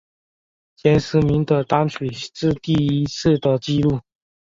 [0.77, 3.99] 前十名的单曲是第一次的记录。